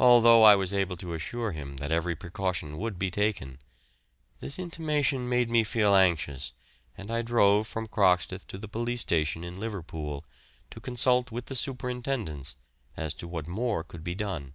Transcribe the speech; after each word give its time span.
Although 0.00 0.42
I 0.42 0.56
was 0.56 0.74
able 0.74 0.96
to 0.96 1.14
assure 1.14 1.52
him 1.52 1.76
that 1.76 1.92
every 1.92 2.16
precaution 2.16 2.76
would 2.76 2.98
be 2.98 3.08
taken, 3.08 3.60
this 4.40 4.58
intimation 4.58 5.28
made 5.28 5.48
me 5.48 5.62
feel 5.62 5.94
anxious 5.94 6.54
and 6.96 7.08
I 7.08 7.22
drove 7.22 7.68
from 7.68 7.86
Croxteth 7.86 8.48
to 8.48 8.58
the 8.58 8.66
police 8.66 9.02
station 9.02 9.44
in 9.44 9.54
Liverpool 9.54 10.24
to 10.72 10.80
consult 10.80 11.30
with 11.30 11.46
the 11.46 11.54
superintendents 11.54 12.56
as 12.96 13.14
to 13.14 13.28
what 13.28 13.46
more 13.46 13.84
could 13.84 14.02
be 14.02 14.16
done. 14.16 14.54